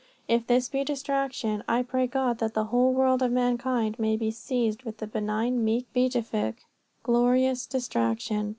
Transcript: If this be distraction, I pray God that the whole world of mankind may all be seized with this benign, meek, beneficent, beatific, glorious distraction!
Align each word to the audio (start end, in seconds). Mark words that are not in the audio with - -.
If 0.27 0.47
this 0.47 0.67
be 0.67 0.83
distraction, 0.83 1.63
I 1.67 1.83
pray 1.83 2.07
God 2.07 2.39
that 2.39 2.55
the 2.55 2.63
whole 2.63 2.91
world 2.91 3.21
of 3.21 3.31
mankind 3.31 3.99
may 3.99 4.13
all 4.13 4.17
be 4.17 4.31
seized 4.31 4.81
with 4.81 4.97
this 4.97 5.11
benign, 5.11 5.63
meek, 5.63 5.85
beneficent, 5.93 6.31
beatific, 6.55 6.65
glorious 7.03 7.67
distraction! 7.67 8.49